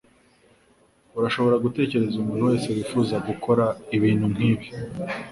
Urashobora 1.17 1.61
gutekereza 1.63 2.15
umuntu 2.19 2.47
wese 2.49 2.67
wifuza 2.75 3.15
gukora 3.27 3.65
ibintu 3.97 4.25
nkibi? 4.33 4.67